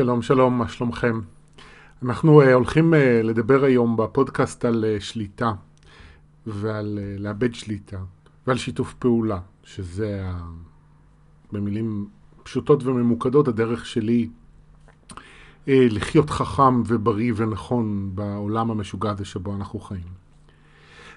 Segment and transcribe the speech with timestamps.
[0.00, 1.20] שלום, שלום, מה שלומכם?
[2.02, 5.52] אנחנו uh, הולכים uh, לדבר היום בפודקאסט על uh, שליטה
[6.46, 7.98] ועל uh, לאבד שליטה
[8.46, 10.40] ועל שיתוף פעולה, שזה ה...
[11.52, 12.08] במילים
[12.42, 20.08] פשוטות וממוקדות הדרך שלי uh, לחיות חכם ובריא ונכון בעולם המשוגע הזה שבו אנחנו חיים.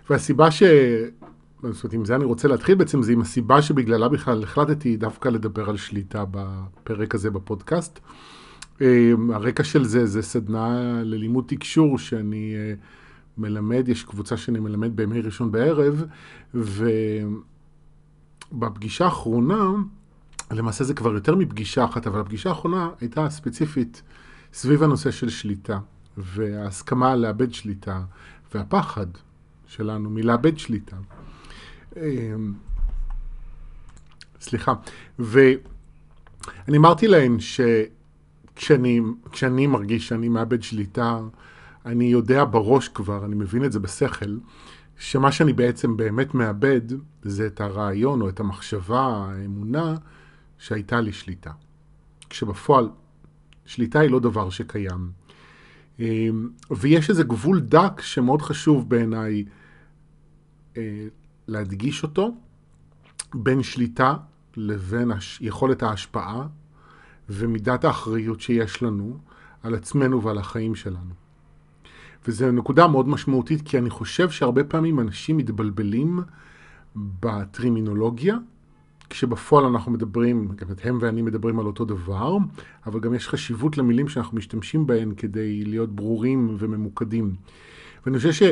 [0.10, 0.64] והסיבה ש...
[0.64, 5.30] זאת אומרת, עם זה אני רוצה להתחיל בעצם, זה עם הסיבה שבגללה בכלל החלטתי דווקא
[5.30, 8.00] לדבר על שליטה בפרק הזה בפודקאסט.
[8.82, 12.74] אמ, הרקע של זה זה סדנה ללימוד תקשור שאני אה,
[13.38, 16.04] מלמד, יש קבוצה שאני מלמד בימי ראשון בערב,
[18.52, 19.64] ובפגישה האחרונה,
[20.52, 24.02] למעשה זה כבר יותר מפגישה אחת, אבל הפגישה האחרונה הייתה ספציפית
[24.54, 25.80] סביב הנושא של שליטה,
[26.18, 28.02] וההסכמה לאבד שליטה,
[28.54, 29.08] והפחד
[29.68, 30.96] שלנו מלאבד שליטה.
[31.98, 32.54] אמ,
[34.42, 34.74] סליחה,
[35.20, 37.40] ואני אמרתי להן
[38.56, 41.20] שכשאני מרגיש שאני מאבד שליטה,
[41.86, 44.38] אני יודע בראש כבר, אני מבין את זה בשכל,
[44.98, 46.82] שמה שאני בעצם באמת מאבד
[47.22, 49.96] זה את הרעיון או את המחשבה, האמונה,
[50.58, 51.52] שהייתה לי שליטה.
[52.30, 52.90] כשבפועל
[53.66, 55.12] שליטה היא לא דבר שקיים.
[56.00, 59.46] אמ, ויש איזה גבול דק שמאוד חשוב בעיניי
[60.78, 61.08] אה,
[61.48, 62.36] להדגיש אותו
[63.34, 64.16] בין שליטה
[64.58, 66.48] לבין יכולת ההשפעה
[67.30, 69.18] ומידת האחריות שיש לנו
[69.64, 71.14] על עצמנו ועל החיים שלנו.
[72.28, 76.20] וזו נקודה מאוד משמעותית, כי אני חושב שהרבה פעמים אנשים מתבלבלים
[76.96, 78.38] בטרימינולוגיה,
[79.10, 82.38] כשבפועל אנחנו מדברים, גם הם ואני מדברים על אותו דבר,
[82.86, 87.36] אבל גם יש חשיבות למילים שאנחנו משתמשים בהן כדי להיות ברורים וממוקדים.
[88.06, 88.44] ואני חושב ש...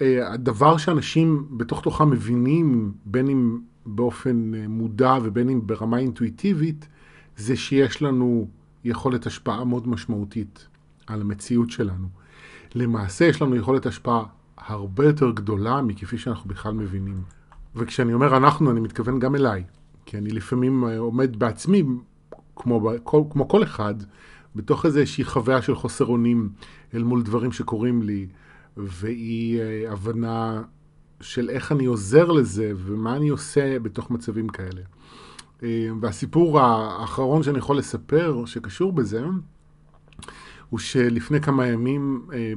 [0.00, 6.88] אה, הדבר שאנשים בתוך תוכם מבינים, בין אם באופן מודע ובין אם ברמה אינטואיטיבית,
[7.40, 8.48] זה שיש לנו
[8.84, 10.68] יכולת השפעה מאוד משמעותית
[11.06, 12.08] על המציאות שלנו.
[12.74, 14.24] למעשה יש לנו יכולת השפעה
[14.58, 17.22] הרבה יותר גדולה מכפי שאנחנו בכלל מבינים.
[17.76, 19.64] וכשאני אומר אנחנו, אני מתכוון גם אליי.
[20.06, 21.82] כי אני לפעמים אה, עומד בעצמי,
[22.56, 22.90] כמו,
[23.30, 23.94] כמו כל אחד,
[24.56, 26.48] בתוך איזושהי חוויה של חוסר אונים
[26.94, 28.26] אל מול דברים שקורים לי,
[28.76, 30.62] ואי אה, הבנה
[31.20, 34.80] של איך אני עוזר לזה ומה אני עושה בתוך מצבים כאלה.
[35.62, 39.24] אה, והסיפור האחרון שאני יכול לספר שקשור בזה,
[40.70, 42.52] הוא שלפני כמה ימים, אה,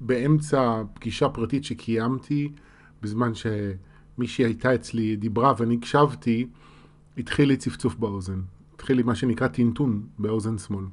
[0.00, 2.52] באמצע פגישה פרטית שקיימתי,
[3.02, 6.46] בזמן שמישהי הייתה אצלי, דיברה ואני הקשבתי,
[7.18, 8.40] התחיל לי צפצוף באוזן.
[8.74, 10.84] התחיל לי מה שנקרא טינטון באוזן שמאל.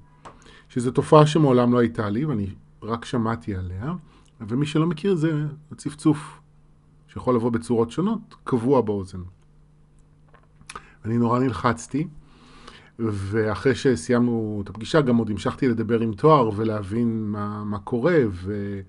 [0.70, 2.48] שזו תופעה שמעולם לא הייתה לי, ואני
[2.84, 3.94] רק שמעתי עליה.
[4.42, 5.46] ומי שלא מכיר זה
[5.78, 6.40] צפצוף,
[7.08, 9.22] שיכול לבוא בצורות שונות, קבוע באוזן.
[11.08, 12.08] אני נורא נלחצתי,
[13.00, 18.80] ואחרי שסיימנו את הפגישה גם עוד המשכתי לדבר עם תואר ולהבין מה, מה קורה, ו...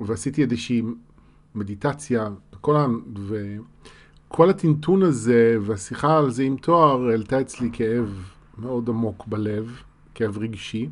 [0.00, 0.82] ועשיתי איזושהי
[1.54, 2.86] מדיטציה, וכל, ה...
[4.28, 9.82] וכל הטינטון הזה והשיחה על זה עם תואר העלתה אצלי כאב מאוד עמוק בלב,
[10.14, 10.88] כאב רגשי.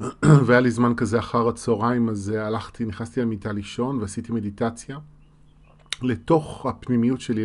[0.46, 4.98] והיה לי זמן כזה אחר הצהריים, אז הלכתי, נכנסתי למיטה לישון ועשיתי מדיטציה
[6.02, 7.44] לתוך הפנימיות שלי,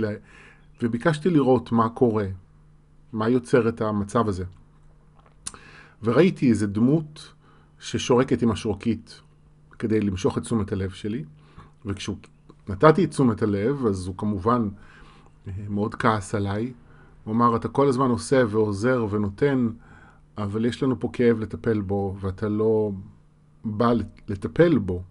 [0.82, 2.28] וביקשתי לראות מה קורה,
[3.14, 4.46] מה יוצר את המצב הזה.
[6.04, 7.34] וראיתי איזה דמות
[7.80, 9.22] ששורקת עם השרוקית
[9.80, 11.24] כדי למשוך את תשומת הלב שלי,
[11.86, 12.18] וכשהוא
[12.70, 14.70] נתתי את תשומת הלב, אז הוא כמובן
[15.48, 16.74] אה, מאוד כעס עליי.
[17.24, 19.70] הוא אמר, אתה כל הזמן עושה ועוזר ונותן,
[20.38, 22.92] אבל יש לנו פה כאב לטפל בו, ואתה לא
[23.66, 23.92] בא
[24.28, 25.04] לטפל בו.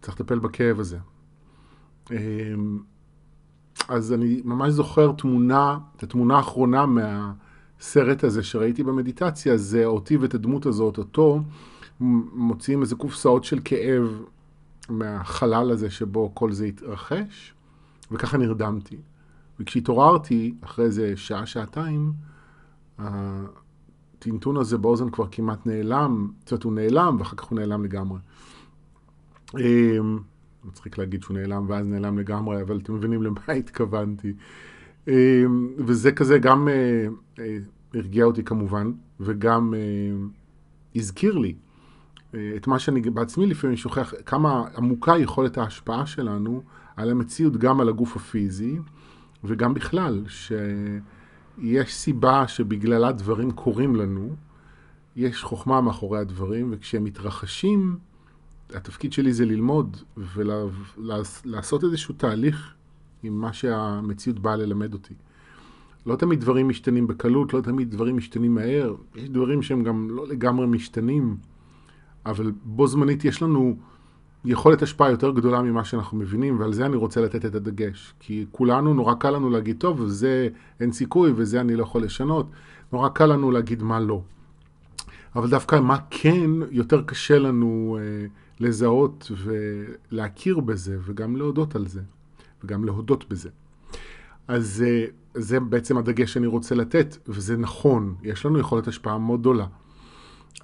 [0.00, 0.98] צריך לטפל בכאב הזה.
[3.92, 10.16] אמ, אז אני ממש זוכר תמונה, את התמונה האחרונה מהסרט הזה שראיתי במדיטציה, זה אותי
[10.16, 11.40] ואת הדמות הזאת, אותו,
[12.00, 14.22] מוציאים איזה קופסאות של כאב
[14.88, 17.54] מהחלל הזה שבו כל זה התרחש,
[18.10, 18.96] וככה נרדמתי.
[19.60, 22.12] וכשהתעוררתי, אחרי איזה שעה, שעתיים,
[22.98, 28.18] הטינטון הזה באוזן כבר כמעט נעלם, זאת אומרת הוא נעלם ואחר כך הוא נעלם לגמרי.
[30.64, 34.32] מצחיק להגיד שהוא נעלם ואז נעלם לגמרי, אבל אתם מבינים למה התכוונתי.
[35.08, 35.12] אמ,
[35.78, 37.06] וזה כזה גם אה,
[37.38, 37.58] אה,
[37.94, 39.80] הרגיע אותי כמובן, וגם אה,
[40.96, 41.54] הזכיר לי
[42.56, 46.62] את מה שאני בעצמי לפעמים שוכח, כמה עמוקה יכולת ההשפעה שלנו
[46.96, 48.78] על המציאות, גם על הגוף הפיזי
[49.44, 50.52] וגם בכלל, ש...
[51.58, 54.36] יש סיבה שבגללה דברים קורים לנו,
[55.16, 57.98] יש חוכמה מאחורי הדברים, וכשהם מתרחשים,
[58.74, 62.74] התפקיד שלי זה ללמוד ולעשות איזשהו תהליך
[63.22, 65.14] עם מה שהמציאות באה ללמד אותי.
[66.06, 70.28] לא תמיד דברים משתנים בקלות, לא תמיד דברים משתנים מהר, יש דברים שהם גם לא
[70.28, 71.36] לגמרי משתנים,
[72.26, 73.76] אבל בו זמנית יש לנו
[74.44, 78.14] יכולת השפעה יותר גדולה ממה שאנחנו מבינים, ועל זה אני רוצה לתת את הדגש.
[78.20, 80.48] כי כולנו, נורא קל לנו להגיד, טוב, זה
[80.80, 82.50] אין סיכוי וזה אני לא יכול לשנות,
[82.92, 84.22] נורא קל לנו להגיד מה לא.
[85.36, 88.26] אבל דווקא מה כן, יותר קשה לנו אה,
[88.62, 92.02] לזהות ולהכיר בזה, וגם להודות על זה,
[92.64, 93.50] וגם להודות בזה.
[94.48, 95.04] אז אה,
[95.34, 99.66] זה בעצם הדגש שאני רוצה לתת, וזה נכון, יש לנו יכולת השפעה מאוד גדולה,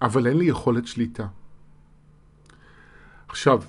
[0.02, 1.26] אבל אין לי יכולת שליטה.
[3.28, 3.62] עכשיו,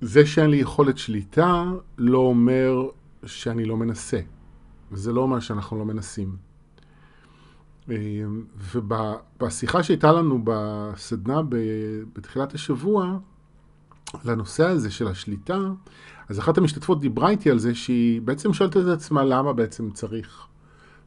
[0.00, 1.64] זה שאין לי יכולת שליטה
[1.98, 2.88] לא אומר
[3.24, 4.20] שאני לא מנסה,
[4.92, 6.36] וזה לא אומר שאנחנו לא מנסים.
[8.74, 11.40] ובשיחה שהייתה לנו בסדנה
[12.12, 13.18] בתחילת השבוע,
[14.24, 15.58] לנושא הזה של השליטה,
[16.28, 20.46] אז אחת המשתתפות דיברה איתי על זה שהיא בעצם שואלת את עצמה למה בעצם צריך.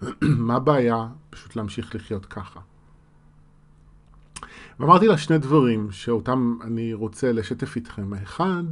[0.22, 2.60] מה הבעיה פשוט להמשיך לחיות ככה?
[4.80, 8.13] ואמרתי לה שני דברים שאותם אני רוצה לשתף איתכם.
[8.13, 8.63] האחד,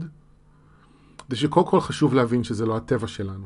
[1.30, 3.46] זה שקודם כל חשוב להבין שזה לא הטבע שלנו.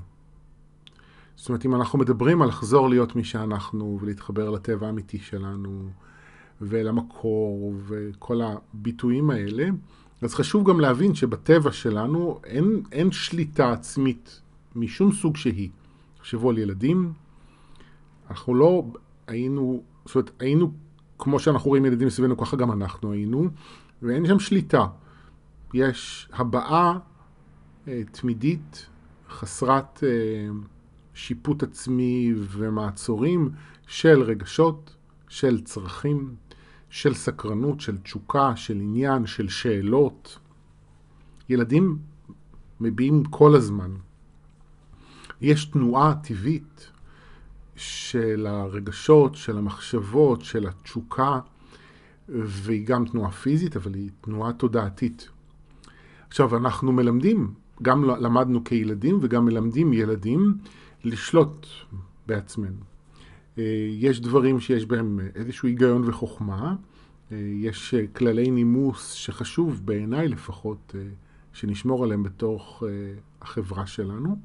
[1.35, 5.89] זאת אומרת, אם אנחנו מדברים על לחזור להיות מי שאנחנו ולהתחבר לטבע האמיתי שלנו
[6.61, 9.69] ולמקור וכל הביטויים האלה,
[10.21, 14.41] אז חשוב גם להבין שבטבע שלנו אין, אין שליטה עצמית
[14.75, 15.69] משום סוג שהיא.
[16.17, 17.13] תחשבו על ילדים,
[18.29, 18.83] אנחנו לא
[19.27, 20.71] היינו, זאת אומרת, היינו
[21.17, 23.49] כמו שאנחנו רואים ילדים מסביבנו, ככה גם אנחנו היינו,
[24.01, 24.87] ואין שם שליטה.
[25.73, 26.99] יש הבעה
[27.87, 28.85] אה, תמידית,
[29.29, 30.09] חסרת אה,
[31.13, 33.49] שיפוט עצמי ומעצורים
[33.87, 34.95] של רגשות,
[35.27, 36.35] של צרכים,
[36.91, 40.39] של סקרנות, של תשוקה, של עניין, של שאלות.
[41.49, 41.97] ילדים
[42.79, 43.91] מביעים כל הזמן.
[45.41, 46.89] יש תנועה טבעית
[47.75, 51.39] של הרגשות, של המחשבות, של התשוקה,
[52.29, 55.29] והיא גם תנועה פיזית, אבל היא תנועה תודעתית.
[56.27, 60.57] עכשיו, אנחנו מלמדים, גם למדנו כילדים וגם מלמדים ילדים
[61.03, 61.67] לשלוט
[62.27, 62.90] בעצמנו.
[63.57, 66.75] אה, יש דברים שיש בהם איזשהו היגיון וחוכמה,
[67.31, 70.95] אה, יש אה, כללי נימוס שחשוב בעיניי לפחות
[71.53, 72.83] שנשמור עליהם בתוך
[73.41, 74.35] החברה שלנו.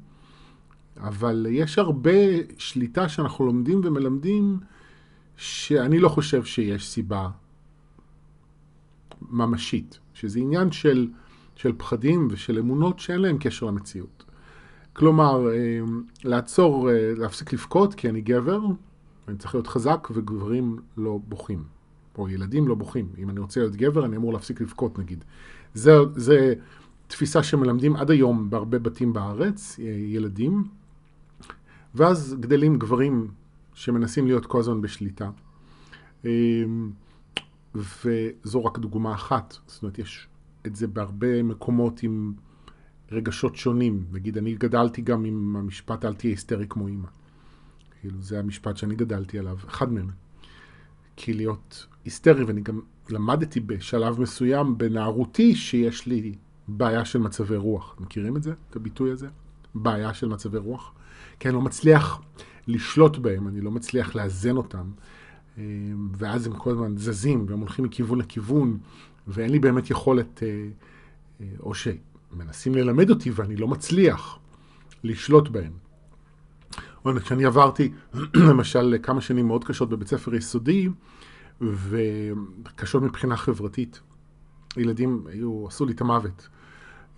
[0.97, 2.11] אבל יש הרבה
[2.57, 4.59] שליטה שאנחנו לומדים ומלמדים
[5.37, 7.29] שאני לא חושב שיש סיבה
[9.21, 11.09] ממשית, שזה עניין של,
[11.55, 14.25] של פחדים ושל אמונות שאין להם קשר למציאות.
[14.93, 15.47] כלומר,
[16.23, 18.59] לעצור, להפסיק לבכות כי אני גבר,
[19.27, 21.63] אני צריך להיות חזק וגברים לא בוכים,
[22.17, 23.09] או ילדים לא בוכים.
[23.17, 25.23] אם אני רוצה להיות גבר, אני אמור להפסיק לבכות נגיד.
[25.73, 26.53] זה, זה
[27.07, 30.63] תפיסה שמלמדים עד היום בהרבה בתים בארץ, אה, ילדים,
[31.95, 33.27] ואז גדלים גברים
[33.73, 35.29] שמנסים להיות כל הזמן בשליטה.
[36.25, 36.91] אמ,
[37.75, 40.27] וזו רק דוגמה אחת, זאת אומרת, יש
[40.67, 42.33] את זה בהרבה מקומות עם
[43.11, 44.05] רגשות שונים.
[44.11, 47.07] נגיד, אני גדלתי גם עם המשפט אל תהיה היסטרי כמו אימא.
[48.01, 50.07] כאילו, זה המשפט שאני גדלתי עליו, אחד מהם.
[51.15, 52.79] כי להיות היסטרי, ואני גם
[53.09, 56.35] למדתי בשלב מסוים בנערותי שיש לי
[56.67, 57.95] בעיה של מצבי רוח.
[57.99, 58.53] מכירים את זה?
[58.69, 59.27] את הביטוי הזה?
[59.75, 60.93] בעיה של מצבי רוח?
[61.39, 62.21] כי אני לא מצליח
[62.67, 64.91] לשלוט בהם, אני לא מצליח לאזן אותם,
[65.57, 65.63] אה,
[66.17, 68.77] ואז הם כל הזמן זזים והם הולכים מכיוון לכיוון,
[69.27, 70.67] ואין לי באמת יכולת, אה,
[71.41, 74.39] אה, או שמנסים ללמד אותי ואני לא מצליח
[75.03, 75.86] לשלוט בהם.
[77.19, 77.91] כשאני עברתי
[78.49, 80.89] למשל כמה שנים מאוד קשות בבית ספר יסודי,
[81.61, 83.99] וקשות מבחינה חברתית.
[84.77, 86.47] ילדים היו, עשו לי את המוות.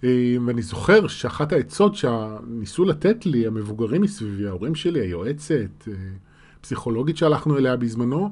[0.03, 5.93] אה, ואני זוכר שאחת העצות שניסו לתת לי המבוגרים מסביבי, ההורים שלי, היועצת, אה,
[6.61, 8.31] פסיכולוגית שהלכנו אליה בזמנו,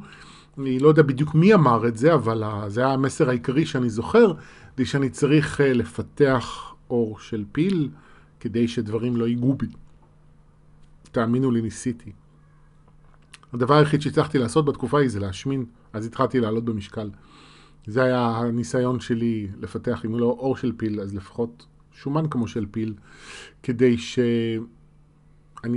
[0.57, 4.33] אני לא יודע בדיוק מי אמר את זה, אבל זה היה המסר העיקרי שאני זוכר,
[4.77, 7.89] זה שאני צריך אה, לפתח אור של פיל
[8.39, 9.67] כדי שדברים לא ייגעו בי.
[11.17, 12.11] תאמינו לי, ניסיתי.
[13.53, 17.09] הדבר היחיד שהצלחתי לעשות בתקופה היא זה להשמין, אז התחלתי לעלות במשקל.
[17.87, 22.65] זה היה הניסיון שלי לפתח, אם לא אור של פיל, אז לפחות שומן כמו של
[22.71, 22.93] פיל,
[23.63, 24.59] כדי שאני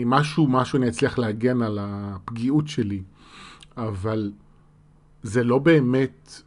[0.07, 3.03] משהו, משהו אני אצליח להגן על הפגיעות שלי,
[3.77, 4.33] אבל
[5.23, 6.43] זה לא באמת,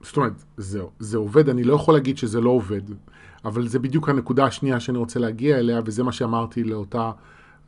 [0.00, 2.82] זאת אומרת, זה, זה עובד, אני לא יכול להגיד שזה לא עובד,
[3.44, 7.10] אבל זה בדיוק הנקודה השנייה שאני רוצה להגיע אליה, וזה מה שאמרתי לאותה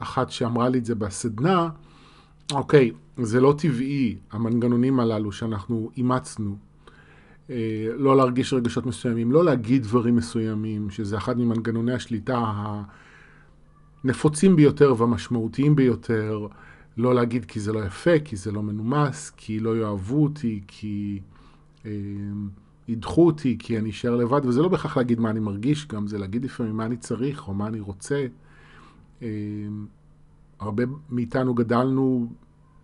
[0.03, 1.69] אחת שאמרה לי את זה בסדנה,
[2.53, 6.57] אוקיי, זה לא טבעי, המנגנונים הללו שאנחנו אימצנו.
[7.51, 12.53] אה, לא להרגיש רגשות מסוימים, לא להגיד דברים מסוימים, שזה אחד ממנגנוני השליטה
[14.05, 16.47] הנפוצים ביותר והמשמעותיים ביותר,
[16.97, 21.21] לא להגיד כי זה לא יפה, כי זה לא מנומס, כי לא יאהבו אותי, כי
[21.87, 21.91] אה,
[22.89, 26.19] ידחו אותי, כי אני אשאר לבד, וזה לא בהכרח להגיד מה אני מרגיש, גם זה
[26.19, 28.27] להגיד לפעמים מה אני צריך או מה אני רוצה.
[29.23, 29.29] אה,
[30.59, 32.33] הרבה מאיתנו גדלנו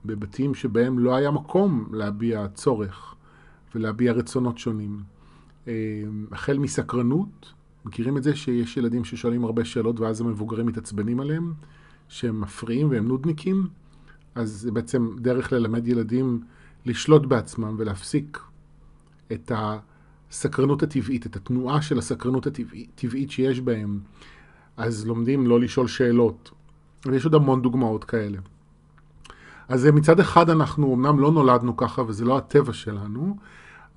[0.05, 3.15] בבתים שבהם לא היה מקום להביע צורך
[3.75, 5.03] ולהביע רצונות שונים.
[5.69, 5.73] אה,
[6.33, 7.53] החל מסקרנות,
[7.85, 11.53] מכירים את זה שיש ילדים ששואלים הרבה שאלות ואז המבוגרים מתעצבנים עליהם,
[12.09, 13.67] שהם מפריעים והם נודניקים,
[14.35, 16.41] אז זה בעצם דרך ללמד ילדים
[16.87, 18.39] לשלוט בעצמם ולהפסיק
[19.33, 24.01] את הסקרנות הטבעית, את התנועה של הסקרנות הטבעית שיש בהם.
[24.79, 26.51] אז לומדים לא לשאול שאלות.
[27.07, 28.39] ויש עוד המון דוגמאות כאלה.
[29.69, 33.37] אז מצד אחד אנחנו אמנם לא נולדנו ככה וזה לא הטבע שלנו,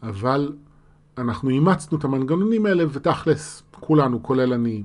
[0.03, 0.53] אבל
[1.17, 4.83] אנחנו אימצנו את המנגנונים האלה ותכלס כולנו, כולל אני,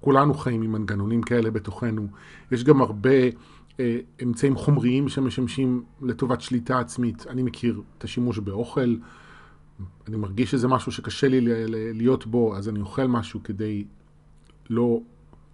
[0.00, 2.06] כולנו חיים עם מנגנונים כאלה בתוכנו.
[2.52, 3.10] יש גם הרבה
[3.80, 7.26] אה, אמצעים חומריים שמשמשים לטובת שליטה עצמית.
[7.26, 8.96] אני מכיר את השימוש באוכל,
[10.08, 11.40] אני מרגיש שזה משהו שקשה לי
[11.94, 13.84] להיות בו, אז אני אוכל משהו כדי
[14.70, 15.00] לא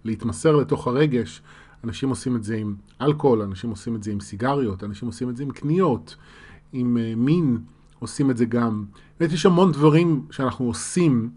[0.03, 1.41] להתמסר לתוך הרגש.
[1.83, 5.37] אנשים עושים את זה עם אלכוהול, אנשים עושים את זה עם סיגריות, אנשים עושים את
[5.37, 6.15] זה עם קניות,
[6.73, 7.57] עם uh, מין,
[7.99, 8.85] עושים את זה גם.
[9.19, 11.29] באמת יש המון דברים שאנחנו עושים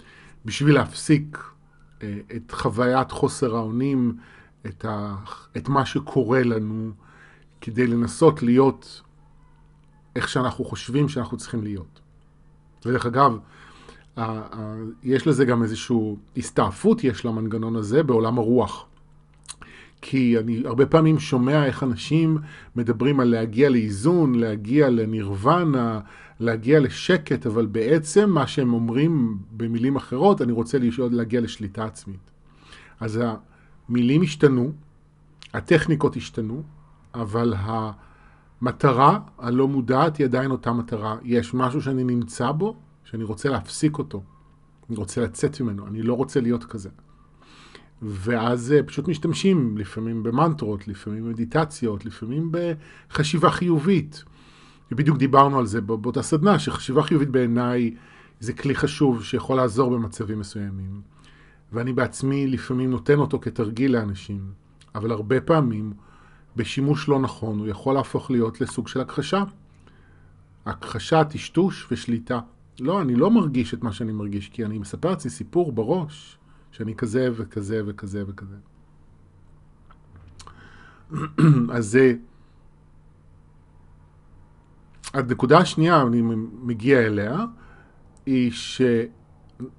[0.45, 2.03] בשביל להפסיק uh,
[2.37, 4.17] את חוויית חוסר האונים,
[4.67, 5.17] את, ה,
[5.57, 6.91] את מה שקורה לנו,
[7.61, 9.03] כדי לנסות להיות
[10.17, 12.01] איך שאנחנו חושבים שאנחנו צריכים להיות.
[12.87, 13.39] ודרך אגב,
[15.03, 15.97] יש לזה גם איזושהי
[16.37, 18.87] הסתעפות, יש למנגנון הזה בעולם הרוח.
[20.01, 22.39] כי אני הרבה פעמים שומע איך אנשים
[22.77, 26.01] מדברים על להגיע לאיזון, להגיע לנירוונה,
[26.41, 32.31] להגיע לשקט, אבל בעצם מה שהם אומרים במילים אחרות, אני רוצה לשאול להגיע לשליטה עצמית.
[33.01, 33.21] אז
[33.89, 34.73] המילים השתנו,
[35.55, 36.63] הטכניקות השתנו,
[37.15, 37.55] אבל
[38.61, 41.17] המטרה הלא מודעת היא עדיין אותה מטרה.
[41.23, 42.77] יש משהו שאני נמצא בו,
[43.13, 44.23] שאני רוצה להפסיק אותו.
[44.91, 46.89] אני רוצה לצאת ממנו, אני לא רוצה להיות כזה.
[48.03, 54.25] ואז אה, פשוט משתמשים לפעמים במנטרות, לפעמים במדיטציות, לפעמים בחשיבה חיובית.
[54.93, 57.95] ובדיוק דיברנו על זה באותה סדנה, שחשיבה חיובית בעיניי
[58.41, 61.01] זה כלי חשוב שיכול לעזור במצבים מסוימים.
[61.73, 64.53] ואני בעצמי לפעמים נותן אותו כתרגיל לאנשים,
[64.95, 65.93] אבל הרבה פעמים
[66.57, 69.45] בשימוש לא נכון הוא יכול להפוך להיות לסוג של הכחשה.
[70.67, 72.41] הכחשה, טשטוש ושליטה.
[72.81, 76.39] לא, אני לא מרגיש את מה שאני מרגיש, כי אני מספר לעצמי סיפור בראש.
[76.73, 78.57] שאני כזה וכזה וכזה וכזה.
[81.77, 82.15] אז זה...
[85.15, 86.23] הנקודה השנייה, אני
[86.63, 87.45] מגיע אליה,
[88.27, 88.83] היא ש...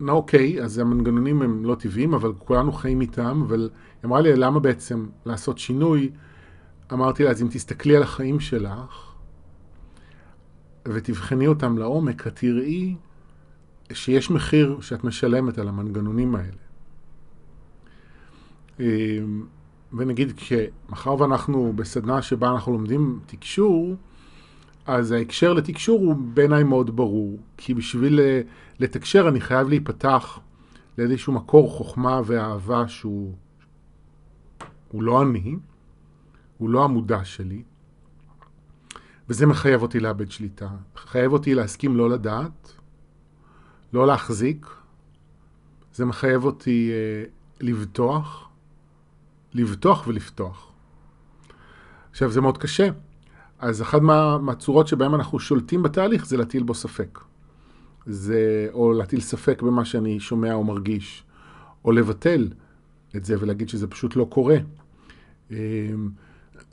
[0.07, 4.59] אוקיי, אז המנגנונים הם לא טבעיים, אבל כולנו חיים איתם, אבל היא אמרה לי, למה
[4.59, 6.11] בעצם לעשות שינוי?
[6.93, 9.12] אמרתי לה, אז אם תסתכלי על החיים שלך,
[10.85, 12.95] ותבחני אותם לעומק, את תראי
[13.93, 16.63] שיש מחיר שאת משלמת על המנגנונים האלה.
[18.79, 19.45] אמ,
[19.93, 23.95] ונגיד שמאחר ואנחנו בסדנה שבה אנחנו לומדים תקשור,
[24.85, 28.19] אז ההקשר לתקשור הוא בעיניי מאוד ברור, כי בשביל
[28.79, 30.39] לתקשר אני חייב להיפתח
[30.97, 33.33] לאיזשהו מקור חוכמה ואהבה שהוא
[34.91, 35.55] הוא לא אני,
[36.57, 37.63] הוא לא המודע שלי,
[39.29, 40.69] וזה מחייב אותי לאבד שליטה.
[40.95, 42.71] מחייב אותי להסכים לא לדעת,
[43.93, 44.65] לא להחזיק,
[45.93, 47.25] זה מחייב אותי אה,
[47.61, 48.49] לבטוח,
[49.53, 50.71] לבטוח ולפתוח.
[52.11, 52.87] עכשיו, זה מאוד קשה.
[53.59, 57.19] אז אחת מה, מהצורות שבהן אנחנו שולטים בתהליך זה להטיל בו ספק.
[58.05, 61.23] זה, או להטיל ספק במה שאני שומע או מרגיש,
[61.85, 62.49] או לבטל
[63.15, 64.57] את זה ולהגיד שזה פשוט לא קורה.
[65.51, 65.55] אמ,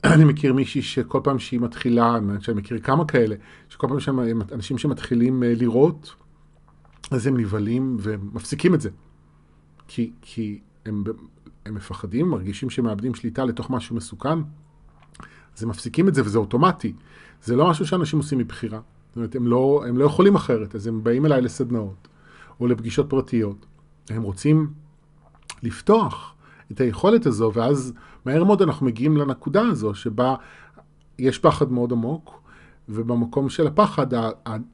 [0.03, 3.35] אני מכיר מישהי שכל פעם שהיא מתחילה, אני מכיר כמה כאלה,
[3.69, 6.15] שכל פעם שהם אנשים שמתחילים אה, לראות,
[7.11, 8.89] אז הם נבהלים ומפסיקים את זה.
[9.87, 11.03] כי, כי הם
[11.65, 14.39] הם מפחדים, מרגישים שמאבדים שליטה לתוך משהו מסוכן,
[15.57, 16.93] אז הם מפסיקים את זה וזה אוטומטי.
[17.43, 18.79] זה לא משהו שאנשים עושים מבחירה.
[19.07, 22.07] זאת אומרת, הם לא, הם לא יכולים אחרת, אז הם באים אליי לסדנאות
[22.59, 23.65] או לפגישות פרטיות.
[24.09, 24.73] הם רוצים
[25.63, 26.35] לפתוח
[26.71, 27.93] את היכולת הזו, ואז
[28.25, 30.35] מהר מאוד אנחנו מגיעים לנקודה הזו שבה
[31.19, 32.41] יש פחד מאוד עמוק,
[32.89, 34.07] ובמקום של הפחד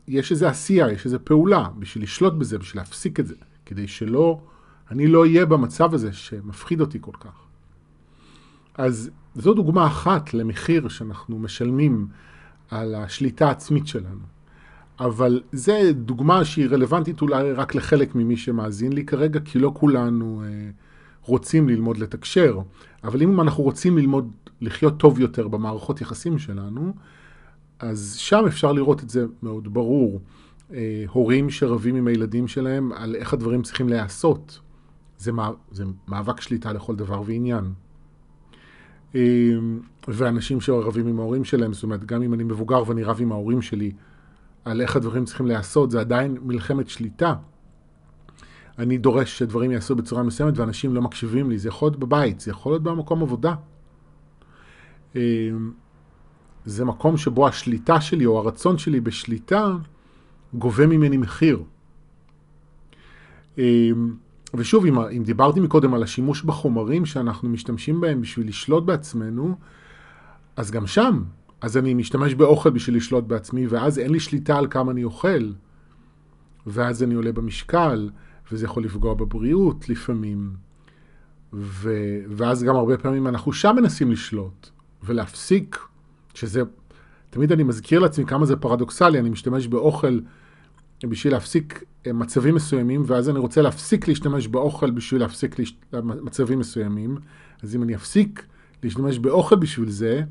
[0.08, 3.36] יש איזו עשייה, יש איזו פעולה בשביל לשלוט בזה, בשביל להפסיק את זה,
[3.66, 4.40] כדי שלא...
[4.92, 7.46] אני לא אהיה במצב הזה שמפחיד אותי כל כך.
[8.78, 12.08] אז זו דוגמה אחת למחיר שאנחנו משלמים
[12.72, 14.26] על השליטה העצמית שלנו.
[15.00, 20.44] אבל זו דוגמה שהיא רלוונטית אולי רק לחלק ממי שמאזין לי כרגע, כי לא כולנו
[20.46, 20.70] אה,
[21.28, 22.60] רוצים ללמוד לתקשר,
[23.04, 24.32] אבל אם אנחנו רוצים ללמוד
[24.62, 26.94] לחיות טוב יותר במערכות יחסים שלנו,
[27.80, 30.22] אז שם אפשר לראות את זה מאוד ברור.
[30.74, 34.60] אה, הורים שרבים עם הילדים שלהם על איך הדברים צריכים להיעשות.
[35.18, 35.32] זה,
[35.72, 37.74] זה מאבק שליטה לכל דבר ועניין.
[39.16, 39.22] אה,
[40.08, 43.62] ואנשים שרבים עם ההורים שלהם, זאת אומרת, גם אם אני מבוגר ואני רב עם ההורים
[43.62, 43.92] שלי
[44.66, 47.36] על איך הדברים צריכים להיעשות, זה עדיין מלחמת שליטה.
[48.80, 51.58] אני דורש שדברים יעשו בצורה מסוימת ואנשים לא מקשיבים לי.
[51.58, 53.56] זה יכול להיות בבית, זה יכול להיות במקום עבודה.
[55.16, 55.22] אה,
[56.66, 59.76] זה מקום שבו השליטה שלי או הרצון שלי בשליטה
[60.54, 61.64] גובה ממני מחיר.
[63.58, 63.90] אה,
[64.54, 69.56] ושוב, אם, אם דיברתי מקודם על השימוש בחומרים שאנחנו משתמשים בהם בשביל לשלוט בעצמנו,
[70.56, 71.24] אז גם שם,
[71.62, 75.52] אז אני משתמש באוכל בשביל לשלוט בעצמי, ואז אין לי שליטה על כמה אני אוכל,
[76.68, 78.10] ואז אני עולה במשקל,
[78.52, 80.54] וזה יכול לפגוע בבריאות לפעמים.
[81.54, 81.90] ו...
[82.30, 84.70] ואז גם הרבה פעמים אנחנו שם מנסים לשלוט
[85.04, 85.78] ולהפסיק,
[86.34, 86.62] שזה,
[87.30, 90.20] תמיד אני מזכיר לעצמי כמה זה פרדוקסלי, אני משתמש באוכל
[91.04, 95.78] בשביל להפסיק אה, מצבים מסוימים, ואז אני רוצה להפסיק להשתמש באוכל בשביל להפסיק לש...
[96.04, 97.18] מצבים מסוימים,
[97.64, 98.46] אז אם אני אפסיק
[98.84, 100.22] להשתמש באוכל בשביל זה,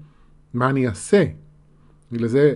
[0.55, 1.25] מה אני אעשה?
[2.13, 2.55] בגלל זה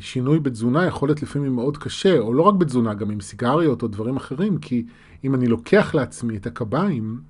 [0.00, 3.88] שינוי בתזונה יכול להיות לפעמים מאוד קשה, או לא רק בתזונה, גם עם סיגריות או
[3.88, 4.86] דברים אחרים, כי
[5.24, 7.20] אם אני לוקח לעצמי את הקביים,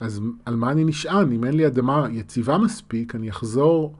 [0.00, 1.32] אז על מה אני נשען?
[1.32, 3.96] אם אין לי אדמה יציבה מספיק, אני אחזור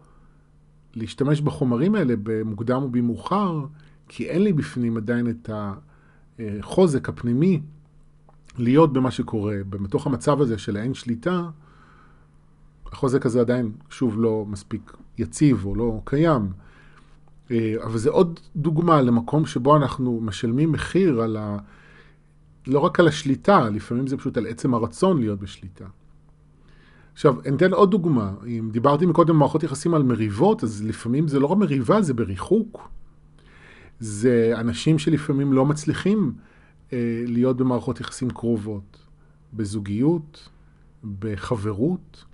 [0.95, 3.67] להשתמש בחומרים האלה במוקדם או במאוחר,
[4.09, 5.51] כי אין לי בפנים עדיין את
[6.39, 7.61] החוזק הפנימי
[8.59, 9.57] להיות במה שקורה.
[9.71, 11.49] בתוך המצב הזה של האין שליטה,
[12.93, 16.53] החוזק הזה עדיין, שוב, לא מספיק יציב או לא קיים.
[17.51, 21.59] אה, אבל זה עוד דוגמה למקום שבו אנחנו משלמים מחיר על ה...
[22.67, 25.85] לא רק על השליטה, לפעמים זה פשוט על עצם הרצון להיות בשליטה.
[27.13, 28.33] עכשיו, אני אתן עוד דוגמה.
[28.47, 32.89] אם דיברתי מקודם במערכות יחסים על מריבות, אז לפעמים זה לא רק מריבה, זה בריחוק.
[34.01, 36.33] זה אנשים שלפעמים לא מצליחים
[36.93, 38.99] אה, להיות במערכות יחסים קרובות,
[39.55, 40.49] בזוגיות,
[41.19, 42.25] בחברות,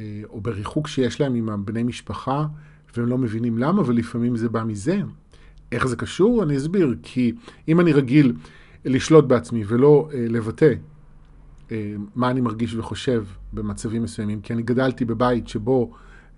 [0.00, 2.46] אה, או בריחוק שיש להם עם בני משפחה.
[2.98, 5.00] והם לא מבינים למה, ולפעמים זה בא מזה.
[5.72, 6.42] איך זה קשור?
[6.42, 6.96] אני אסביר.
[7.02, 7.32] כי
[7.68, 8.32] אם אני רגיל
[8.84, 10.72] לשלוט בעצמי ולא אה, לבטא
[11.72, 15.92] אה, מה אני מרגיש וחושב במצבים מסוימים, כי אני גדלתי בבית שבו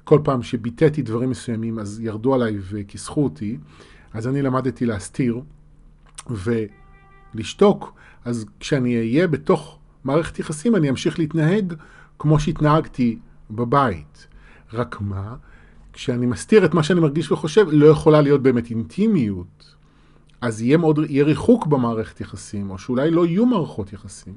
[0.04, 3.58] כל פעם שביטאתי דברים מסוימים אז ירדו עליי וכיסחו אותי,
[4.12, 5.40] אז אני למדתי להסתיר
[6.30, 7.94] ולשתוק.
[8.24, 11.74] אז כשאני אהיה בתוך מערכת יחסים אני אמשיך להתנהג
[12.18, 13.18] כמו שהתנהגתי
[13.50, 14.26] בבית.
[14.72, 15.36] רק מה?
[15.98, 19.74] כשאני מסתיר את מה שאני מרגיש וחושב, לא יכולה להיות באמת אינטימיות.
[20.40, 24.34] אז יהיה מאוד, יהיה ריחוק במערכת יחסים, או שאולי לא יהיו מערכות יחסים.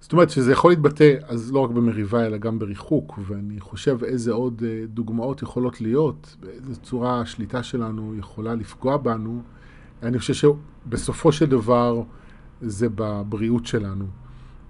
[0.00, 4.32] זאת אומרת שזה יכול להתבטא, אז לא רק במריבה, אלא גם בריחוק, ואני חושב איזה
[4.32, 9.42] עוד אה, דוגמאות יכולות להיות, באיזה צורה השליטה שלנו יכולה לפגוע בנו.
[10.02, 12.02] אני חושב שבסופו של דבר
[12.60, 14.04] זה בבריאות שלנו,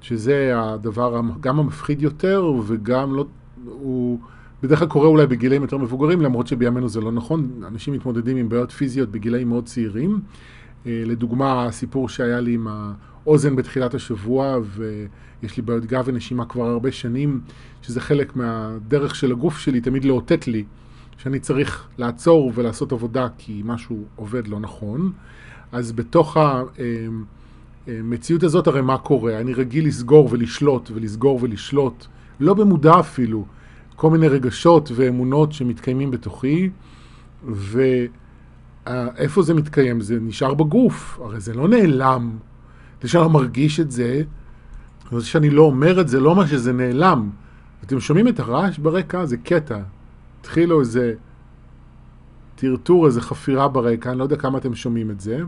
[0.00, 3.26] שזה הדבר גם המפחיד יותר וגם לא,
[3.64, 4.18] הוא...
[4.62, 7.50] בדרך כלל קורה אולי בגילאים יותר מבוגרים, למרות שבימינו זה לא נכון.
[7.66, 10.20] אנשים מתמודדים עם בעיות פיזיות בגילאים מאוד צעירים.
[10.86, 16.66] אה, לדוגמה, הסיפור שהיה לי עם האוזן בתחילת השבוע, ויש לי בעיות גב ונשימה כבר
[16.66, 17.40] הרבה שנים,
[17.82, 20.64] שזה חלק מהדרך של הגוף שלי תמיד לאותת לי
[21.18, 25.12] שאני צריך לעצור ולעשות עבודה כי משהו עובד לא נכון.
[25.72, 26.36] אז בתוך
[27.86, 29.40] המציאות הזאת הרי מה קורה?
[29.40, 32.06] אני רגיל לסגור ולשלוט ולסגור ולשלוט,
[32.40, 33.44] לא במודע אפילו.
[34.00, 36.70] כל מיני רגשות ואמונות שמתקיימים בתוכי,
[37.44, 40.00] ואיפה זה מתקיים?
[40.00, 42.38] זה נשאר בגוף, הרי זה לא נעלם.
[43.02, 44.22] זה שאני לא מרגיש את זה,
[45.12, 47.30] זה שאני לא אומר את זה, לא מה שזה נעלם.
[47.84, 49.26] אתם שומעים את הרעש ברקע?
[49.26, 49.78] זה קטע.
[50.40, 51.14] התחילו איזה
[52.54, 55.40] טרטור, איזה חפירה ברקע, אני לא יודע כמה אתם שומעים את זה.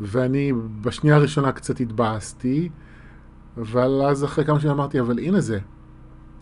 [0.00, 2.68] ואני בשנייה הראשונה קצת התבאסתי,
[3.56, 5.58] אבל אז אחרי כמה שנים אמרתי, אבל הנה זה,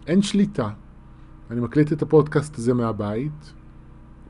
[0.07, 0.69] אין שליטה.
[1.51, 3.53] אני מקליט את הפודקאסט הזה מהבית,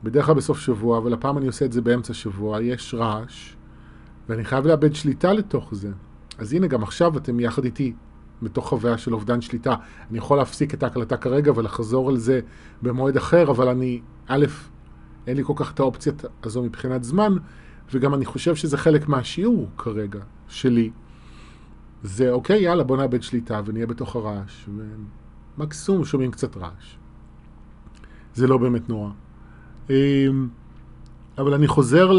[0.03, 3.55] בדרך כלל בסוף שבוע, אבל הפעם אני עושה את זה באמצע שבוע, יש רעש,
[4.29, 5.91] ואני חייב לאבד שליטה לתוך זה.
[6.37, 7.93] אז הנה, גם עכשיו אתם יחד איתי,
[8.41, 9.75] בתוך חוויה של אובדן שליטה.
[10.09, 12.39] אני יכול להפסיק את ההקלטה כרגע ולחזור על זה
[12.81, 14.45] במועד אחר, אבל אני, א',
[15.27, 17.33] אין לי כל כך את האופציה הזו מבחינת זמן,
[17.93, 20.91] וגם אני חושב שזה חלק מהשיעור כרגע, שלי.
[22.03, 24.69] זה אוקיי, יאללה, בוא נאבד שליטה ונהיה בתוך הרעש,
[25.57, 26.97] ומקסימום שומעים קצת רעש.
[28.35, 29.09] זה לא באמת נורא.
[29.89, 30.47] אמ,
[31.37, 32.11] אבל אני חוזר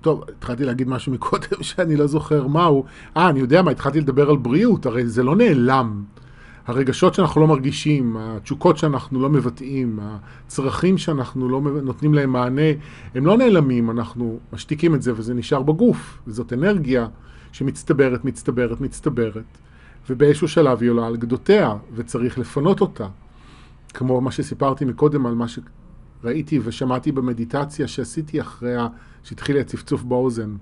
[0.00, 2.84] טוב, התחלתי להגיד משהו מקודם שאני לא זוכר מהו.
[3.16, 6.04] אה, אני יודע מה, התחלתי לדבר על בריאות, הרי זה לא נעלם.
[6.66, 12.70] הרגשות שאנחנו לא מרגישים, התשוקות שאנחנו לא מבטאים, הצרכים שאנחנו לא נותנים להם מענה,
[13.14, 16.18] הם לא נעלמים, אנחנו משתיקים את זה וזה נשאר בגוף.
[16.26, 17.06] זאת אנרגיה
[17.52, 19.58] שמצטברת, מצטברת, מצטברת,
[20.10, 23.06] ובאיזשהו שלב היא עולה על גדותיה, וצריך לפנות אותה.
[23.96, 28.74] כמו מה שסיפרתי מקודם על מה שראיתי ושמעתי במדיטציה שעשיתי אחרי
[29.22, 30.56] שהתחיל הצפצוף באוזן.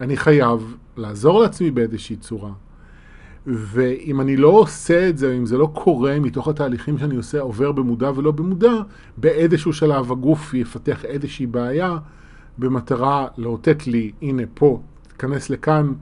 [0.00, 2.52] אני חייב לעזור לעצמי באיזושהי צורה.
[3.46, 7.72] ואם אני לא עושה את זה, אם זה לא קורה מתוך התהליכים שאני עושה, עובר
[7.72, 8.72] במודע ולא במודע,
[9.16, 11.98] באיזשהו שלב הגוף יפתח איזושהי בעיה
[12.58, 15.92] במטרה לאותת לי, הנה פה, תיכנס לכאן,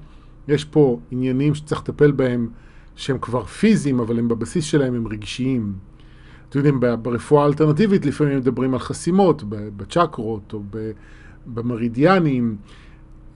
[0.49, 2.49] יש פה עניינים שצריך לטפל בהם
[2.97, 5.90] שהם כבר פיזיים, אבל הם בבסיס שלהם הם רגשיים.
[6.51, 10.63] אתם יודעים, ברפואה האלטרנטיבית לפעמים מדברים על חסימות, בצ'קרות או
[11.47, 12.57] במרידיאנים.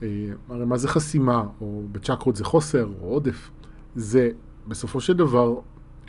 [0.03, 0.07] אה,
[0.49, 3.51] הרי מה זה חסימה, או בצ'קרות זה חוסר או עודף.
[3.95, 4.29] זה
[4.67, 5.55] בסופו של דבר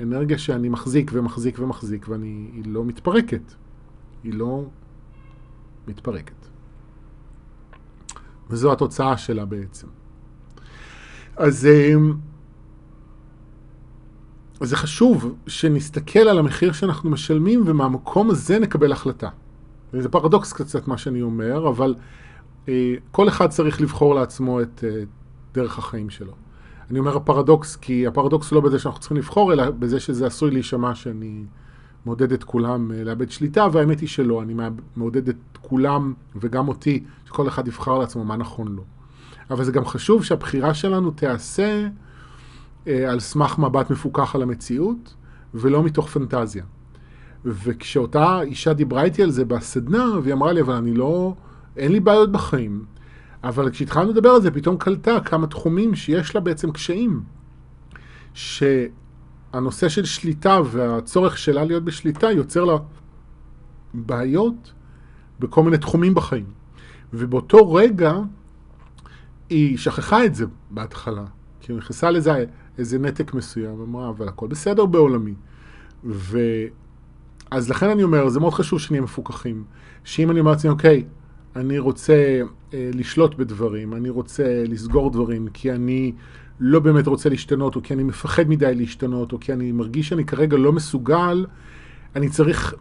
[0.00, 3.54] אנרגיה שאני מחזיק ומחזיק ומחזיק והיא לא מתפרקת.
[4.24, 4.64] היא לא
[5.88, 6.46] מתפרקת.
[8.50, 9.86] וזו התוצאה שלה בעצם.
[11.36, 11.94] אז אה,
[14.60, 19.28] זה חשוב שנסתכל על המחיר שאנחנו משלמים ומהמקום הזה נקבל החלטה.
[19.92, 21.94] זה פרדוקס קצת מה שאני אומר, אבל
[22.68, 25.02] אה, כל אחד צריך לבחור לעצמו את אה,
[25.54, 26.32] דרך החיים שלו.
[26.90, 30.50] אני אומר הפרדוקס, כי הפרדוקס הוא לא בזה שאנחנו צריכים לבחור, אלא בזה שזה עשוי
[30.50, 31.44] להישמע שאני
[32.06, 34.54] מעודד את כולם אה, לאבד שליטה, והאמת היא שלא, אני
[34.96, 38.82] מעודד את כולם וגם אותי, שכל אחד יבחר לעצמו מה נכון לו.
[39.50, 41.88] אבל זה גם חשוב שהבחירה שלנו תיעשה
[42.86, 45.14] על סמך מבט מפוקח על המציאות,
[45.54, 46.64] ולא מתוך פנטזיה.
[47.44, 51.34] וכשאותה אישה דיברה איתי על זה בסדנה, והיא אמרה לי, אבל אני לא,
[51.76, 52.84] אין לי בעיות בחיים.
[53.44, 57.22] אבל כשהתחלנו לדבר על זה, פתאום קלטה כמה תחומים שיש לה בעצם קשיים.
[58.34, 62.76] שהנושא של שליטה והצורך שלה להיות בשליטה יוצר לה
[63.94, 64.72] בעיות
[65.40, 66.46] בכל מיני תחומים בחיים.
[67.12, 68.14] ובאותו רגע
[69.50, 71.24] היא שכחה את זה בהתחלה.
[71.60, 72.44] כי היא נכנסה לזה
[72.78, 75.34] איזה נתק מסוים, אמרה, אבל הכל בסדר בעולמי.
[76.04, 76.38] ו...
[77.50, 79.64] אז לכן אני אומר, זה מאוד חשוב שנהיה מפוקחים.
[80.04, 81.04] שאם אני אומר לעצמי, אוקיי,
[81.56, 82.40] אני רוצה
[82.74, 86.12] אה, לשלוט בדברים, אני רוצה לסגור דברים, כי אני
[86.60, 90.24] לא באמת רוצה להשתנות, או כי אני מפחד מדי להשתנות, או כי אני מרגיש שאני
[90.24, 91.46] כרגע לא מסוגל,
[92.16, 92.74] אני צריך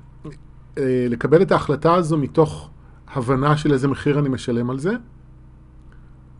[0.77, 2.69] אה, לקבל את ההחלטה הזו מתוך
[3.07, 4.91] הבנה של איזה מחיר אני משלם על זה,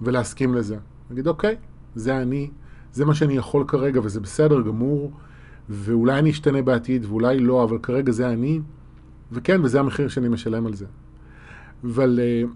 [0.02, 0.78] ולהסכים לזה.
[1.12, 1.56] נגיד, אוקיי,
[1.96, 2.50] זה אני,
[2.96, 5.12] זה מה שאני יכול כרגע, וזה בסדר גמור,
[5.70, 8.62] ואולי אני אשתנה בעתיד, ואולי לא, אבל כרגע זה אני,
[9.32, 10.86] וכן, וזה המחיר שאני משלם על זה.
[11.84, 12.48] אבל uh,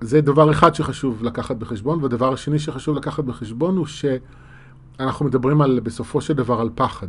[0.00, 5.80] זה דבר אחד שחשוב לקחת בחשבון, והדבר השני שחשוב לקחת בחשבון הוא שאנחנו מדברים על,
[5.80, 7.08] בסופו של דבר על פחד.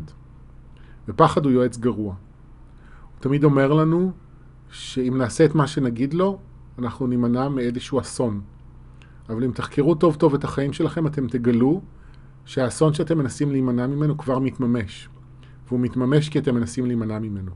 [1.08, 2.14] ופחד הוא יועץ גרוע.
[2.14, 4.12] הוא תמיד אומר לנו
[4.70, 6.40] שאם נעשה את מה שנגיד לו,
[6.80, 8.42] אנחנו נימנע מאיזשהו אסון.
[9.30, 11.82] אבל אם תחקרו טוב טוב את החיים שלכם, אתם תגלו
[12.46, 15.10] שהאסון שאתם מנסים להימנע ממנו כבר מתממש.
[15.68, 17.52] והוא מתממש כי אתם מנסים להימנע ממנו.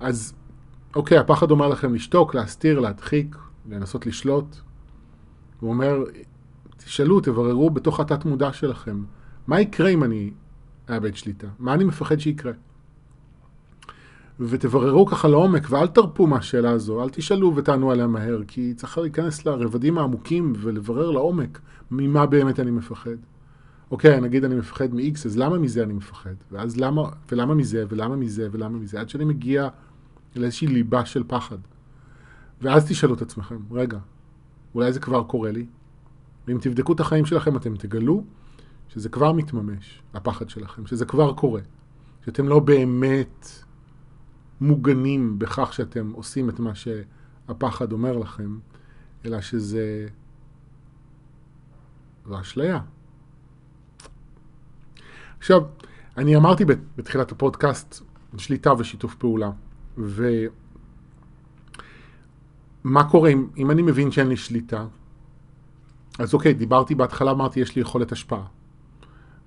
[0.00, 0.34] אז
[0.96, 3.36] אוקיי, הפחד אומר לכם לשתוק, להסתיר, להדחיק,
[3.68, 4.56] לנסות לשלוט.
[5.60, 6.04] הוא אומר,
[6.76, 9.04] תשאלו, תבררו בתוך התת מודע שלכם,
[9.46, 10.30] מה יקרה אם אני
[10.90, 11.46] אאבד שליטה?
[11.58, 12.52] מה אני מפחד שיקרה?
[14.40, 19.46] ותבררו ככה לעומק, ואל תרפו מהשאלה הזו, אל תשאלו ותענו עליה מהר, כי צריך להיכנס
[19.46, 23.16] לרבדים העמוקים ולברר לעומק ממה באמת אני מפחד.
[23.90, 26.34] אוקיי, נגיד אני מפחד מ-X, אז למה מזה אני מפחד?
[26.52, 29.68] ואז למה, ולמה מזה, ולמה מזה, ולמה מזה, עד שאני מגיע
[30.36, 31.58] לאיזושהי ליבה של פחד.
[32.62, 33.98] ואז תשאלו את עצמכם, רגע,
[34.74, 35.66] אולי זה כבר קורה לי?
[36.48, 38.24] ואם תבדקו את החיים שלכם, אתם תגלו
[38.88, 41.60] שזה כבר מתממש, הפחד שלכם, שזה כבר קורה.
[42.24, 43.48] שאתם לא באמת
[44.60, 48.58] מוגנים בכך שאתם עושים את מה שהפחד אומר לכם,
[49.24, 50.06] אלא שזה...
[52.26, 52.80] זו אשליה.
[55.38, 55.62] עכשיו,
[56.16, 56.64] אני אמרתי
[56.96, 58.02] בתחילת הפודקאסט
[58.38, 59.50] שליטה ושיתוף פעולה.
[59.98, 60.30] ומה
[63.10, 64.86] קורה אם, אם אני מבין שאין לי שליטה?
[66.18, 68.44] אז אוקיי, דיברתי בהתחלה, אמרתי, יש לי יכולת השפעה.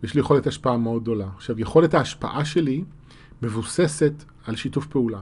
[0.03, 1.27] יש לי יכולת השפעה מאוד גדולה.
[1.35, 2.83] עכשיו, יכולת ההשפעה שלי
[3.41, 5.21] מבוססת על שיתוף פעולה.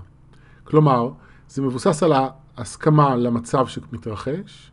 [0.64, 1.12] כלומר,
[1.48, 2.12] זה מבוסס על
[2.58, 4.72] ההסכמה למצב שמתרחש,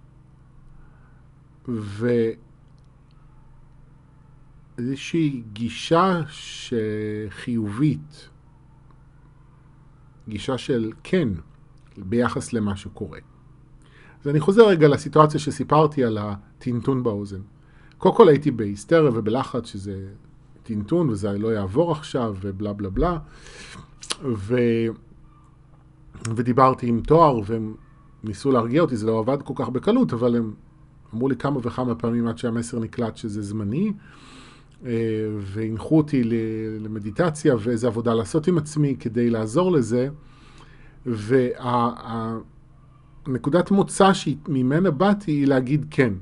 [4.79, 8.29] ואיזושהי גישה שחיובית
[10.29, 11.29] גישה של כן
[11.97, 13.19] ביחס למה שקורה.
[14.23, 17.41] אז אני חוזר רגע לסיטואציה שסיפרתי על הטינטון באוזן.
[17.99, 20.09] קודם כל הייתי בהיסטריה ובלחץ שזה
[20.65, 23.19] טינטון וזה לא יעבור עכשיו ובלה בלה בלה.
[24.25, 24.57] ו...
[26.35, 27.75] ודיברתי עם תואר והם
[28.25, 30.55] ניסו להרגיע אותי, זה לא עבד כל כך בקלות, אבל הם
[31.15, 33.93] אמרו לי כמה וכמה פעמים עד שהמסר נקלט שזה זמני,
[34.87, 34.91] אה,
[35.41, 36.23] והנחו אותי
[36.81, 40.09] למדיטציה ואיזה עבודה לעשות עם עצמי כדי לעזור לזה.
[43.27, 46.13] והנקודת מוצא שממנה באתי היא להגיד כן.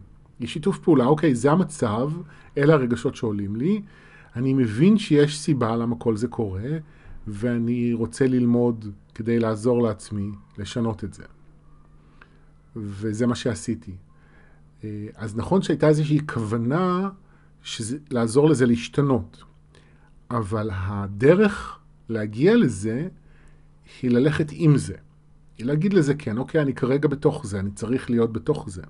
[0.41, 2.11] היא שיתוף פעולה, אוקיי, זה המצב,
[2.59, 3.83] אלה הרגשות שעולים לי,
[4.37, 6.71] אני מבין שיש סיבה למה כל זה קורה,
[7.27, 11.25] ואני רוצה ללמוד כדי לעזור לעצמי לשנות את זה.
[12.77, 13.97] וזה מה שעשיתי.
[14.85, 17.11] אה, אז נכון שהייתה איזושהי כוונה
[17.63, 19.45] שזה, לעזור לזה להשתנות,
[20.31, 23.09] אבל הדרך להגיע לזה
[24.03, 24.95] היא ללכת עם זה.
[25.59, 28.83] היא להגיד לזה, כן, אוקיי, אני כרגע בתוך זה, אני צריך להיות בתוך זה.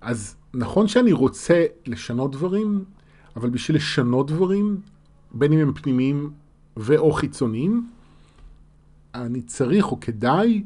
[0.00, 2.84] אז נכון שאני רוצה לשנות דברים,
[3.36, 4.80] אבל בשביל לשנות דברים,
[5.34, 6.30] בין אם הם פנימיים
[6.76, 7.90] ו/או חיצוניים,
[9.14, 10.64] אני צריך או כדאי,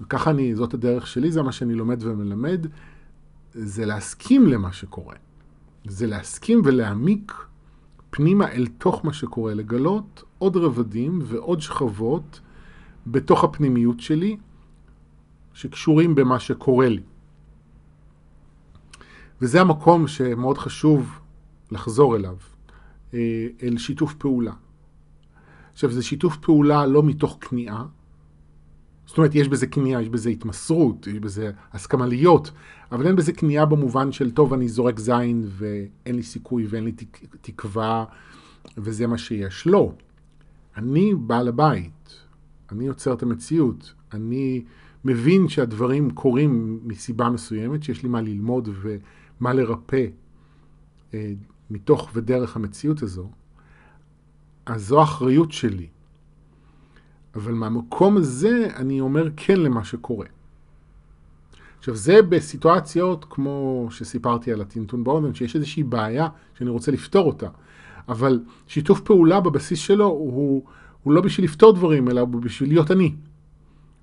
[0.00, 2.66] וככה אני, זאת הדרך שלי, זה מה שאני לומד ומלמד,
[3.52, 5.16] זה להסכים למה שקורה.
[5.84, 7.32] זה להסכים ולהעמיק
[8.10, 12.40] פנימה אל תוך מה שקורה, לגלות עוד רבדים ועוד שכבות
[13.06, 14.36] בתוך הפנימיות שלי,
[15.54, 17.02] שקשורים במה שקורה לי.
[19.42, 21.17] וזה המקום שמאוד חשוב
[21.70, 22.36] לחזור אליו,
[23.14, 24.52] אה, אל שיתוף פעולה.
[25.72, 27.84] עכשיו, זה שיתוף פעולה לא מתוך כניעה,
[29.08, 32.50] זאת אומרת, יש בזה כניעה, יש בזה התמסרות, יש בזה הסכמה להיות,
[32.92, 36.92] אבל אין בזה כניעה במובן של, טוב, אני זורק זין ואין לי סיכוי ואין לי
[36.92, 38.04] תק, תקווה
[38.76, 39.66] וזה מה שיש.
[39.66, 39.92] לא.
[40.76, 42.20] אני בעל הבית,
[42.72, 44.64] אני יוצר את המציאות, אני
[45.04, 50.06] מבין שהדברים קורים מסיבה מסוימת, שיש לי מה ללמוד ומה לרפא
[51.14, 51.32] אה,
[51.70, 53.30] מתוך ודרך המציאות הזו,
[54.66, 55.86] אז זו האחריות שלי.
[57.34, 60.26] אבל מהמקום הזה אני אומר כן למה שקורה.
[61.78, 67.48] עכשיו זה בסיטואציות כמו שסיפרתי על הטינטון באוזן, שיש איזושהי בעיה שאני רוצה לפתור אותה.
[68.08, 70.64] אבל שיתוף פעולה בבסיס שלו הוא,
[71.02, 73.14] הוא לא בשביל לפתור דברים, אלא הוא בשביל להיות אני.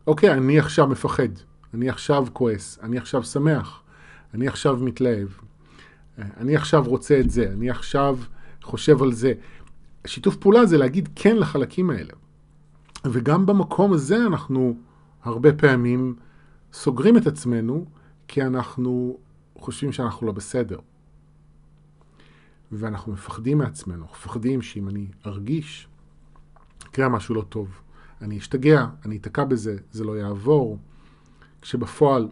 [0.08, 1.28] אוקיי, אני עכשיו מפחד,
[1.73, 3.82] אני עכשיו כועס, אני עכשיו שמח,
[4.34, 5.28] אני עכשיו מתלהב,
[6.17, 8.19] אני עכשיו רוצה את זה, אני עכשיו
[8.63, 9.34] חושב על זה.
[10.08, 12.13] שיתוף פעולה זה להגיד כן לחלקים האלה.
[13.06, 14.78] וגם במקום הזה אנחנו
[15.23, 16.15] הרבה פעמים
[16.73, 17.86] סוגרים את עצמנו
[18.28, 19.17] כי אנחנו
[19.58, 20.80] חושבים שאנחנו לא בסדר.
[22.71, 25.88] ואנחנו מפחדים מעצמנו, מפחדים שאם אני ארגיש,
[26.86, 27.82] יקרה משהו לא טוב.
[28.21, 30.80] אני אשתגע, אני אתקע בזה, זה לא יעבור.
[31.62, 32.28] כשבפועל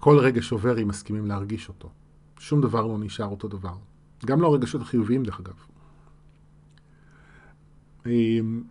[0.00, 1.90] כל רגע שעובר אם מסכימים להרגיש אותו.
[2.42, 3.74] שום דבר לא נשאר אותו דבר.
[4.26, 5.54] גם לא הרגשות החיוביים דרך אגב.
[8.06, 8.62] אמ,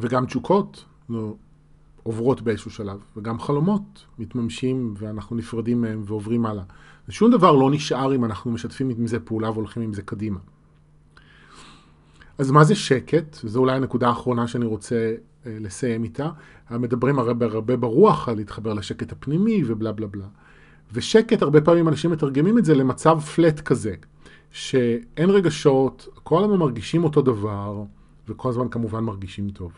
[0.00, 1.34] וגם תשוקות לא,
[2.02, 6.64] עוברות באיזשהו שלב, וגם חלומות מתממשים ואנחנו נפרדים מהם ועוברים הלאה.
[7.08, 10.40] ושום דבר לא נשאר אם אנחנו משתפים עם זה פעולה והולכים עם זה קדימה.
[12.38, 13.36] אז מה זה שקט?
[13.44, 15.14] וזו אולי הנקודה האחרונה שאני רוצה
[15.46, 16.30] אה, לסיים איתה.
[16.70, 20.26] מדברים הרבה הרבה ברוח על להתחבר לשקט הפנימי ובלה בלה בלה.
[20.92, 23.94] ושקט, הרבה פעמים אנשים מתרגמים את זה למצב פלט כזה,
[24.50, 27.82] שאין רגשות, כל הזמן מרגישים אותו דבר,
[28.28, 29.72] וכל הזמן כמובן מרגישים טוב.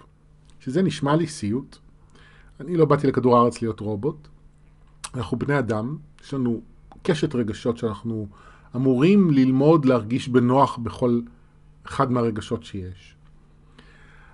[0.60, 1.76] שזה נשמע לי סיוט.
[2.60, 4.28] אני לא באתי לכדור הארץ להיות רובוט.
[5.14, 6.60] אנחנו בני אדם, יש לנו
[7.02, 8.26] קשת רגשות שאנחנו
[8.76, 11.20] אמורים ללמוד להרגיש בנוח בכל
[11.84, 13.14] אחד מהרגשות שיש.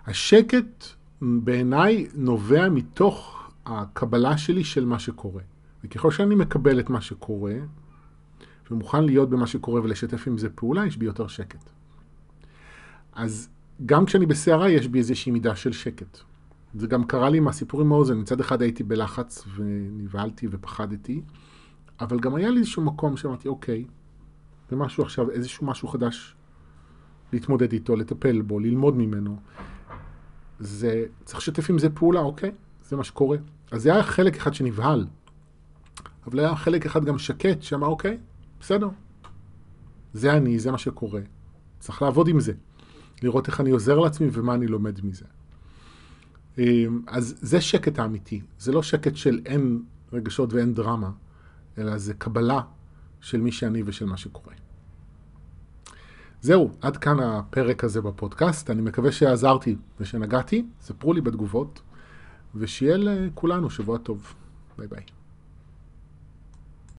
[0.06, 0.84] השקט
[1.22, 5.42] בעיניי נובע מתוך הקבלה שלי של מה שקורה.
[5.84, 7.54] וככל שאני מקבל את מה שקורה,
[8.70, 11.70] ומוכן להיות במה שקורה ולשתף עם זה פעולה, יש בי יותר שקט.
[13.12, 13.48] אז
[13.86, 16.18] גם כשאני בסערה יש בי איזושהי מידה של שקט.
[16.74, 18.18] זה גם קרה לי עם הסיפור עם האוזן.
[18.18, 21.22] מצד אחד הייתי בלחץ ונבהלתי ופחדתי,
[22.00, 23.84] אבל גם היה לי איזשהו מקום שאמרתי, אוקיי,
[24.70, 26.34] זה משהו עכשיו, איזשהו משהו חדש
[27.32, 29.36] להתמודד איתו, לטפל בו, ללמוד ממנו.
[30.58, 32.50] זה, צריך לשתף עם זה פעולה, אוקיי?
[32.82, 33.36] זה מה שקורה.
[33.70, 35.06] אז זה היה חלק אחד שנבהל,
[36.26, 38.18] אבל היה חלק אחד גם שקט, שאמר, אוקיי,
[38.60, 38.88] בסדר.
[40.12, 41.20] זה אני, זה מה שקורה.
[41.78, 42.52] צריך לעבוד עם זה.
[43.22, 45.24] לראות איך אני עוזר לעצמי ומה אני לומד מזה.
[46.58, 49.82] אמ, אז זה שקט האמיתי, זה לא שקט של אין
[50.12, 51.10] רגשות ואין דרמה,
[51.78, 52.60] אלא זה קבלה
[53.20, 54.54] של מי שאני ושל מה שקורה.
[56.40, 61.82] זהו, עד כאן הפרק הזה בפודקאסט, אני מקווה שעזרתי ושנגעתי, ספרו לי בתגובות,
[62.54, 64.34] ושיהיה לכולנו שבוע טוב.
[64.78, 65.13] ביי ביי.